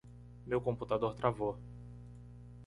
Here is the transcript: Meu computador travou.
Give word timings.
Meu 0.47 0.59
computador 0.61 1.13
travou. 1.13 1.57